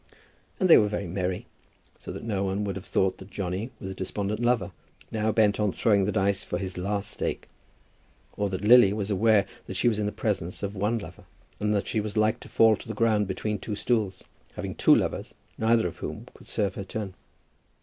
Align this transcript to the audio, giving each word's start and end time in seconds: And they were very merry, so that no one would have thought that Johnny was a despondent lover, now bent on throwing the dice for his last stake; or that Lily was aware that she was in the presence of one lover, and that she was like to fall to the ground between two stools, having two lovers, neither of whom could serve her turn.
And 0.59 0.67
they 0.67 0.79
were 0.79 0.87
very 0.87 1.05
merry, 1.05 1.45
so 1.99 2.11
that 2.11 2.23
no 2.23 2.43
one 2.43 2.63
would 2.63 2.75
have 2.75 2.87
thought 2.87 3.19
that 3.19 3.29
Johnny 3.29 3.69
was 3.79 3.91
a 3.91 3.93
despondent 3.93 4.39
lover, 4.39 4.71
now 5.11 5.31
bent 5.31 5.59
on 5.59 5.71
throwing 5.71 6.05
the 6.05 6.11
dice 6.11 6.43
for 6.43 6.57
his 6.57 6.75
last 6.75 7.11
stake; 7.11 7.47
or 8.35 8.49
that 8.49 8.63
Lily 8.63 8.93
was 8.93 9.11
aware 9.11 9.45
that 9.67 9.75
she 9.75 9.87
was 9.87 9.99
in 9.99 10.07
the 10.07 10.11
presence 10.11 10.63
of 10.63 10.75
one 10.75 10.97
lover, 10.97 11.25
and 11.59 11.71
that 11.75 11.85
she 11.87 12.01
was 12.01 12.17
like 12.17 12.39
to 12.39 12.49
fall 12.49 12.75
to 12.77 12.87
the 12.87 12.95
ground 12.95 13.27
between 13.27 13.59
two 13.59 13.75
stools, 13.75 14.23
having 14.55 14.73
two 14.73 14.95
lovers, 14.95 15.35
neither 15.59 15.85
of 15.87 15.97
whom 15.97 16.25
could 16.33 16.47
serve 16.47 16.73
her 16.73 16.83
turn. 16.83 17.13